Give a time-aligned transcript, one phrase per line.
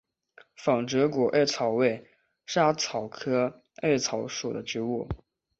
[0.55, 2.09] 反折果薹草为
[2.47, 5.07] 莎草科薹草属的植物。